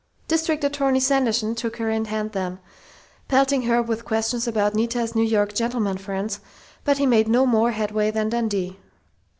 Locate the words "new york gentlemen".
5.15-5.99